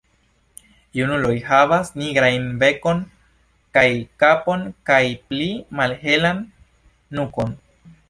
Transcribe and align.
Junuloj 0.99 1.35
havas 1.49 1.91
nigrajn 2.03 2.49
bekon 2.65 3.05
kaj 3.79 3.87
kapon 4.25 4.67
kaj 4.93 5.01
pli 5.31 5.55
malhelan 5.83 6.45
nukon. 7.21 7.59